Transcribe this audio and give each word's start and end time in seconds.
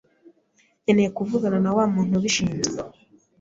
nkeneye 0.81 1.09
kuvugana 1.17 1.57
numuntu 1.63 2.13
ubishinzwe. 2.19 2.79